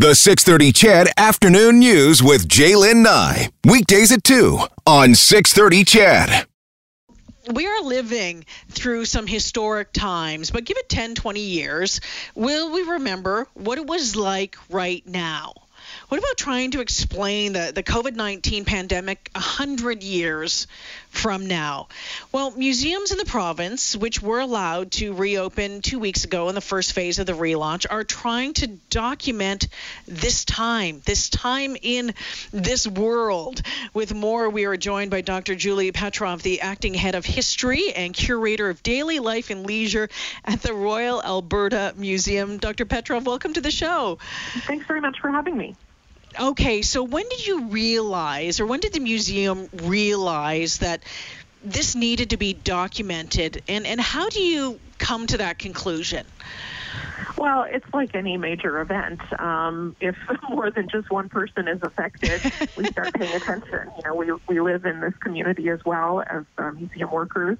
[0.00, 3.50] The 630 CHED Afternoon News with Jaylen Nye.
[3.66, 6.46] Weekdays at 2 on 630 CHED.
[7.52, 12.00] We are living through some historic times, but give it 10, 20 years,
[12.34, 15.52] will we remember what it was like right now?
[16.10, 20.66] What about trying to explain the, the COVID 19 pandemic 100 years
[21.10, 21.86] from now?
[22.32, 26.60] Well, museums in the province, which were allowed to reopen two weeks ago in the
[26.60, 29.68] first phase of the relaunch, are trying to document
[30.08, 32.12] this time, this time in
[32.52, 33.62] this world.
[33.94, 35.54] With more, we are joined by Dr.
[35.54, 40.08] Julie Petrov, the acting head of history and curator of daily life and leisure
[40.44, 42.58] at the Royal Alberta Museum.
[42.58, 42.84] Dr.
[42.84, 44.18] Petrov, welcome to the show.
[44.66, 45.76] Thanks very much for having me.
[46.38, 51.02] Okay, so when did you realize, or when did the museum realize that
[51.62, 56.24] this needed to be documented, and, and how do you come to that conclusion?
[57.36, 59.20] Well, it's like any major event.
[59.40, 60.16] Um, if
[60.50, 62.40] more than just one person is affected,
[62.76, 63.90] we start paying attention.
[63.96, 67.58] You know, we, we live in this community as well as uh, museum workers,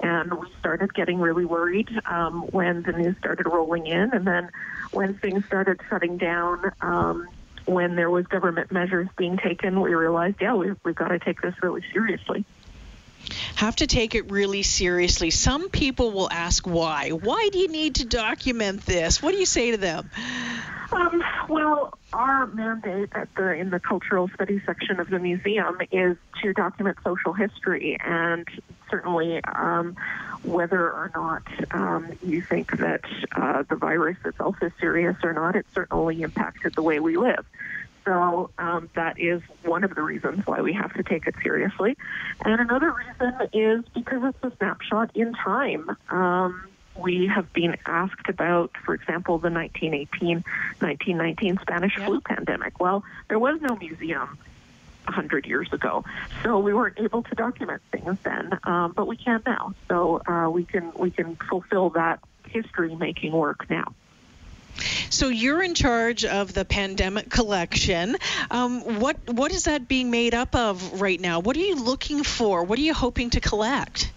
[0.00, 4.50] and we started getting really worried um, when the news started rolling in, and then
[4.92, 6.72] when things started shutting down.
[6.80, 7.28] Um,
[7.66, 11.40] when there was government measures being taken, we realized, yeah, we've, we've got to take
[11.40, 12.44] this really seriously.
[13.56, 15.30] Have to take it really seriously.
[15.30, 17.10] Some people will ask why.
[17.10, 19.22] Why do you need to document this?
[19.22, 20.10] What do you say to them?
[20.92, 26.16] Um, well, our mandate at the in the cultural studies section of the museum is
[26.42, 28.48] to document social history, and
[28.90, 29.96] certainly um,
[30.42, 35.56] whether or not um, you think that uh, the virus itself is serious or not,
[35.56, 37.44] it certainly impacted the way we live.
[38.04, 41.96] So um, that is one of the reasons why we have to take it seriously.
[42.44, 45.96] And another reason is because it's a snapshot in time.
[46.08, 50.44] Um, we have been asked about, for example, the 1918
[50.80, 52.06] 1919 Spanish yeah.
[52.06, 52.80] flu pandemic.
[52.80, 54.38] Well, there was no museum
[55.10, 56.04] 100 years ago.
[56.42, 59.74] So we weren't able to document things then, um, but we can now.
[59.88, 63.94] So uh, we can we can fulfill that history making work now.
[65.10, 68.16] So you're in charge of the pandemic collection.
[68.50, 71.40] Um, what what is that being made up of right now?
[71.40, 72.64] What are you looking for?
[72.64, 74.12] What are you hoping to collect?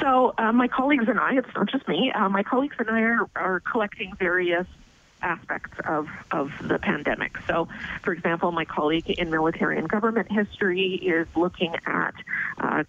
[0.00, 2.12] So uh, my colleagues and I, it's not just me.
[2.12, 4.66] Uh, my colleagues and I are, are collecting various
[5.26, 7.36] aspects of, of the pandemic.
[7.48, 7.68] So,
[8.02, 12.14] for example, my colleague in military and government history is looking at
[12.58, 12.84] uh,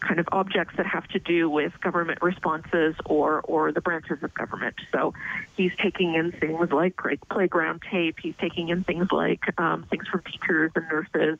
[0.00, 4.32] kind of objects that have to do with government responses or or the branches of
[4.34, 4.74] government.
[4.92, 5.14] So
[5.56, 8.16] he's taking in things like playground tape.
[8.20, 11.38] He's taking in things like um, things from teachers and nurses.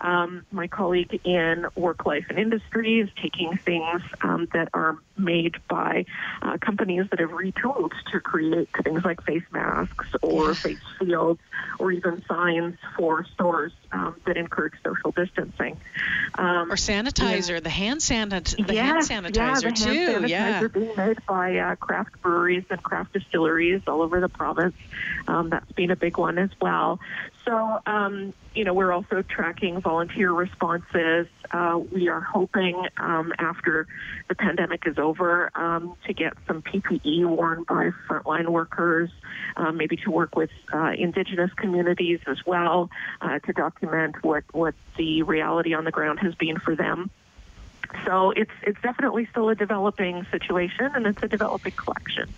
[0.00, 5.56] Um, my colleague in work life and industry is taking things um, that are made
[5.68, 6.04] by
[6.42, 11.40] uh, companies that have retooled to create things like face masks or face shields
[11.78, 15.76] or even signs for stores um, that encourage social distancing.
[16.34, 17.60] Um, or sanitizer, yeah.
[17.60, 19.90] the hand sanit- the yes, hand sanitizer yeah, the too.
[19.90, 24.28] Hand sanitizer yeah, being made by uh, craft breweries and craft distilleries all over the
[24.28, 24.76] province.
[25.26, 27.00] Um, that's been a big one as well.
[27.48, 31.28] So, um, you know, we're also tracking volunteer responses.
[31.50, 33.86] Uh, we are hoping um, after
[34.28, 39.08] the pandemic is over um, to get some PPE worn by frontline workers,
[39.56, 42.90] uh, maybe to work with uh, Indigenous communities as well
[43.22, 47.10] uh, to document what, what the reality on the ground has been for them.
[48.04, 52.28] So it's it's definitely still a developing situation, and it's a developing collection.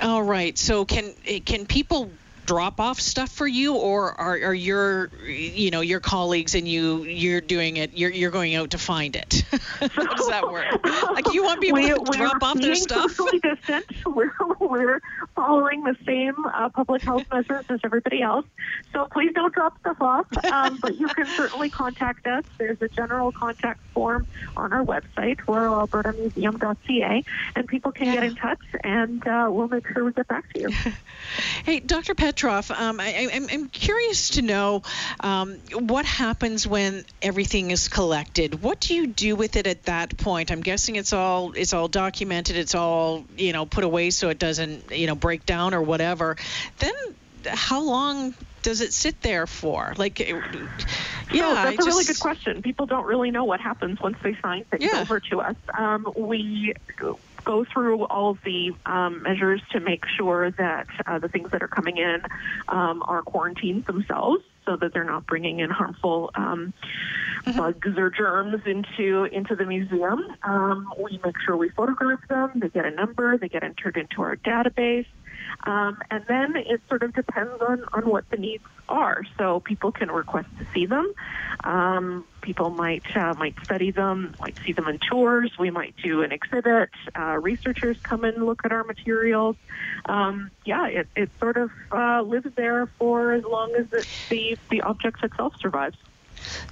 [0.00, 0.56] All right.
[0.56, 1.12] So can
[1.44, 2.10] can people
[2.50, 7.04] drop off stuff for you, or are, are your you know your colleagues and you
[7.04, 7.92] you're doing it?
[7.96, 9.44] You're you're going out to find it.
[9.92, 10.84] How does that work?
[11.24, 13.12] Like you want people we, to drop off their stuff?
[13.12, 13.86] Socially distant.
[14.06, 15.00] We're we're
[15.36, 18.46] following the same uh, public health measures as everybody else.
[18.92, 20.26] So please don't drop stuff off.
[20.44, 22.44] Um, but you can certainly contact us.
[22.58, 24.26] There's a general contact form
[24.56, 27.24] on our website, royalalbertamuseum.ca,
[27.56, 28.14] and people can yeah.
[28.14, 30.70] get in touch, and uh, we'll make sure we get back to you.
[31.64, 32.14] hey, Dr.
[32.14, 32.40] Petrov.
[32.40, 34.82] Petrov, um, I, am curious to know
[35.20, 38.62] um, what happens when everything is collected.
[38.62, 40.50] What do you do with it at that point?
[40.50, 42.56] I'm guessing it's all it's all documented.
[42.56, 46.36] It's all you know put away so it doesn't you know break down or whatever.
[46.78, 46.94] Then
[47.46, 49.94] how long does it sit there for?
[49.96, 52.62] Like, yeah, so that's just, a really good question.
[52.62, 55.00] People don't really know what happens once they sign things yeah.
[55.00, 55.56] over to us.
[55.76, 56.74] Um, we
[57.44, 61.62] go through all of the um, measures to make sure that uh, the things that
[61.62, 62.20] are coming in
[62.68, 66.72] um, are quarantined themselves so that they're not bringing in harmful um.
[67.44, 70.20] Bugs or germs into into the museum.
[70.42, 72.52] Um, we make sure we photograph them.
[72.56, 73.38] They get a number.
[73.38, 75.06] They get entered into our database.
[75.64, 79.22] Um, and then it sort of depends on, on what the needs are.
[79.38, 81.12] So people can request to see them.
[81.64, 85.52] Um, people might uh, might study them, might see them in tours.
[85.58, 86.90] We might do an exhibit.
[87.18, 89.56] Uh, researchers come and look at our materials.
[90.06, 94.58] Um, yeah, it, it sort of uh, lives there for as long as it, the
[94.70, 95.96] the object itself survives.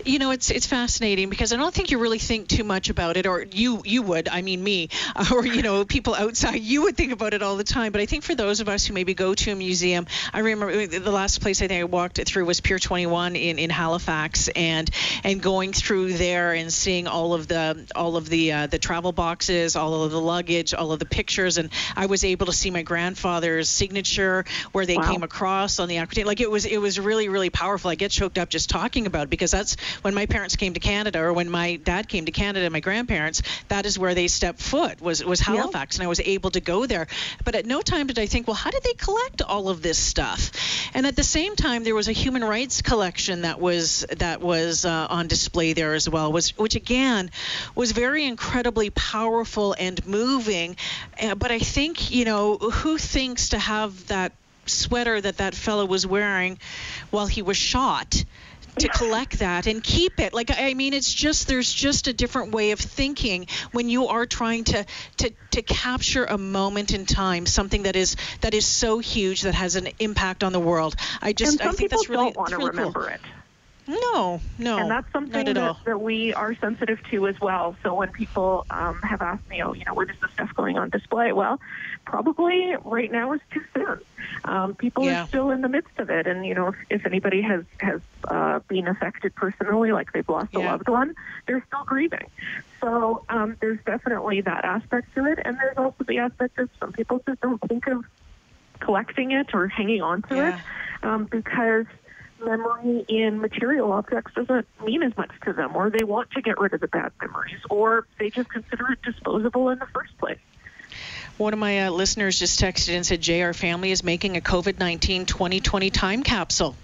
[0.04, 3.16] You know, it's it's fascinating because I don't think you really think too much about
[3.16, 4.28] it, or you you would.
[4.28, 4.88] I mean, me,
[5.32, 7.92] or you know, people outside, you would think about it all the time.
[7.92, 10.86] But I think for those of us who maybe go to a museum, I remember
[10.86, 14.90] the last place I think I walked through was Pier 21 in, in Halifax, and
[15.24, 19.12] and going through there and seeing all of the all of the uh, the travel
[19.12, 22.70] boxes, all of the luggage, all of the pictures, and I was able to see
[22.70, 25.10] my grandfather's signature where they wow.
[25.10, 26.26] came across on the aquatic.
[26.26, 27.90] Like it was it was really really powerful.
[27.90, 30.80] I get choked up just talking about it because that's when my parents came to
[30.80, 34.28] Canada or when my dad came to Canada, and my grandparents, that is where they
[34.28, 37.06] stepped foot was was Halifax, and I was able to go there.
[37.44, 39.98] But at no time did I think, well, how did they collect all of this
[39.98, 40.50] stuff?
[40.94, 44.84] And at the same time, there was a human rights collection that was that was
[44.84, 47.30] uh, on display there as well, was which again
[47.74, 50.76] was very incredibly powerful and moving.
[51.20, 54.32] Uh, but I think you know who thinks to have that
[54.66, 56.58] sweater that that fellow was wearing
[57.10, 58.24] while he was shot
[58.76, 60.34] to collect that and keep it.
[60.34, 64.26] Like I mean, it's just there's just a different way of thinking when you are
[64.26, 64.84] trying to
[65.18, 69.54] to to capture a moment in time, something that is that is so huge that
[69.54, 70.96] has an impact on the world.
[71.20, 73.08] I just I think that's really don't want to really remember cool.
[73.08, 73.20] it.
[73.88, 74.76] No, no.
[74.76, 77.74] And that's something that, that, we are sensitive to as well.
[77.82, 80.76] So when people um, have asked me, oh, you know, what is the stuff going
[80.76, 81.32] on display?
[81.32, 81.58] Well,
[82.04, 84.00] probably right now is too soon.
[84.44, 85.22] Um, people yeah.
[85.22, 86.26] are still in the midst of it.
[86.26, 90.50] And, you know, if, if anybody has, has uh, been affected personally, like they've lost
[90.52, 90.60] yeah.
[90.60, 91.14] a loved one,
[91.46, 92.26] they're still grieving.
[92.82, 95.38] So um, there's definitely that aspect to it.
[95.46, 98.04] And there's also the aspect of some people just don't think of
[98.80, 100.58] collecting it or hanging on to yeah.
[100.58, 101.86] it um, because–
[102.40, 106.58] memory in material objects doesn't mean as much to them, or they want to get
[106.58, 110.38] rid of the bad memories, or they just consider it disposable in the first place.
[111.36, 114.78] One of my uh, listeners just texted and said, our family is making a COVID
[114.78, 116.74] 19 2020 time capsule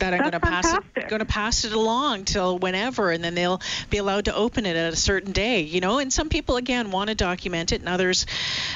[0.00, 3.34] that I'm going to pass it going to pass it along till whenever, and then
[3.34, 3.60] they'll
[3.90, 5.60] be allowed to open it at a certain day.
[5.60, 8.26] You know, and some people again want to document it, and others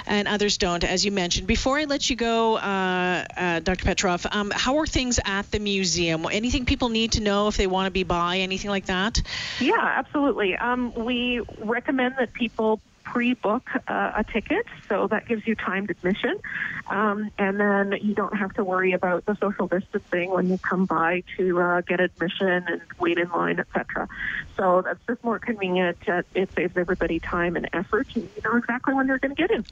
[0.06, 1.46] and others don't, as you mentioned.
[1.46, 3.84] Before I let you go, uh, uh, Dr.
[3.84, 6.26] Petrov, um, how are things at the museum?
[6.30, 9.22] Anything people need to know if they want to be by, anything like that?
[9.60, 10.56] Yeah, absolutely.
[10.56, 16.40] Um, we recommend that people pre-book uh, a ticket, so that gives you timed admission,
[16.88, 20.86] um, and then you don't have to worry about the social distancing when you come
[20.86, 24.08] by to uh, get admission and wait in line, etc.
[24.56, 25.98] So that's just more convenient.
[26.08, 29.40] Uh, it saves everybody time and effort, and you know exactly when they're going to
[29.40, 29.64] get in.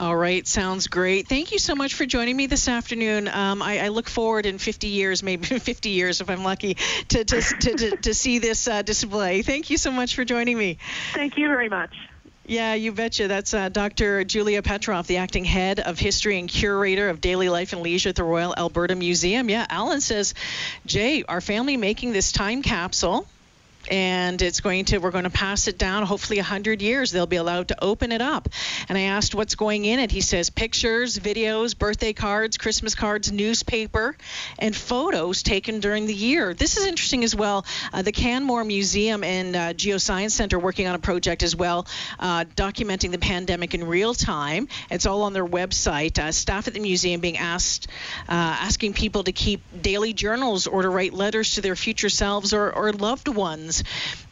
[0.00, 1.26] All right, sounds great.
[1.26, 3.26] Thank you so much for joining me this afternoon.
[3.26, 6.74] Um, I, I, look forward in 50 years, maybe 50 years if I'm lucky,
[7.08, 9.42] to to, to, to, to see this uh, display.
[9.42, 10.78] Thank you so much for joining me.
[11.14, 11.92] Thank you very much.
[12.48, 13.28] Yeah, you betcha.
[13.28, 14.24] That's uh, Dr.
[14.24, 18.16] Julia Petrov, the acting head of history and curator of daily life and leisure at
[18.16, 19.50] the Royal Alberta Museum.
[19.50, 20.32] Yeah, Alan says,
[20.86, 23.26] Jay, our family making this time capsule
[23.90, 27.36] and it's going to we're going to pass it down hopefully 100 years they'll be
[27.36, 28.48] allowed to open it up.
[28.88, 30.10] And i asked what's going in it.
[30.10, 34.16] He says pictures videos birthday cards christmas cards newspaper
[34.58, 36.54] and photos taken during the year.
[36.54, 37.64] This is interesting as well.
[37.92, 41.86] Uh, the canmore museum and uh, geoscience center working on a project as well
[42.18, 44.68] uh, documenting the pandemic in real time.
[44.90, 46.18] It's all on their website.
[46.18, 47.88] Uh, staff at the museum being asked
[48.28, 52.52] uh, asking people to keep daily journals or to write letters to their future selves
[52.52, 53.77] or, or loved ones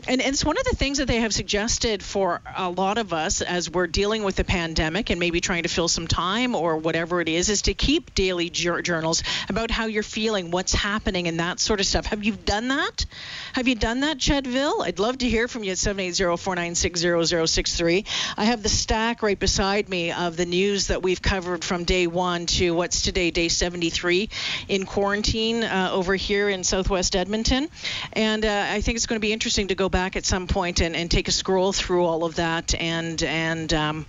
[0.09, 3.13] and, and it's one of the things that they have suggested for a lot of
[3.13, 6.77] us as we're dealing with the pandemic and maybe trying to fill some time or
[6.77, 11.27] whatever it is, is to keep daily jur- journals about how you're feeling, what's happening,
[11.27, 12.07] and that sort of stuff.
[12.07, 13.05] Have you done that?
[13.53, 14.85] Have you done that, Chedville?
[14.85, 18.07] I'd love to hear from you at 780-496-0063.
[18.37, 22.07] I have the stack right beside me of the news that we've covered from day
[22.07, 24.29] one to what's today, day 73
[24.69, 27.69] in quarantine uh, over here in Southwest Edmonton.
[28.13, 30.81] And uh, I think it's going to be interesting to go back at some point
[30.81, 34.07] and, and take a scroll through all of that and and um,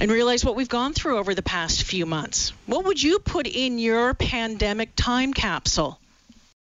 [0.00, 2.52] and realize what we've gone through over the past few months.
[2.66, 6.00] What would you put in your pandemic time capsule?